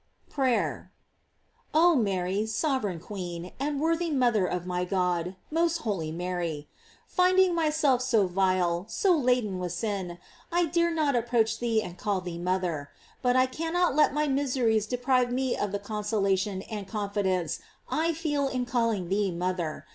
PRAYER. 0.31 0.91
Oh 1.75 1.95
Mary, 1.95 2.47
sovereign 2.47 2.99
queen, 2.99 3.51
and 3.59 3.79
worthy 3.79 4.09
mother 4.09 4.47
of 4.47 4.65
my 4.65 4.83
God, 4.83 5.35
most 5.51 5.77
holy 5.85 6.11
Mary! 6.11 6.67
Finding 7.05 7.53
myself 7.53 8.01
so 8.01 8.25
vile, 8.25 8.87
so 8.89 9.15
laden 9.15 9.59
with 9.59 9.73
sin, 9.73 10.17
I 10.51 10.65
dare 10.65 10.89
not 10.89 11.15
approach 11.15 11.59
thee 11.59 11.83
and 11.83 11.99
call 11.99 12.19
thee 12.19 12.39
mother. 12.39 12.89
But 13.21 13.35
I 13.35 13.45
cannot 13.45 13.95
let 13.95 14.11
my 14.11 14.27
miseries 14.27 14.87
deprive 14.87 15.31
me 15.31 15.55
of 15.55 15.71
the 15.71 15.77
consolation 15.77 16.63
and 16.63 16.87
con 16.87 17.11
fidence 17.11 17.59
I 17.87 18.13
feel 18.13 18.47
in 18.47 18.65
calling 18.65 19.07
thee 19.09 19.29
mother. 19.31 19.85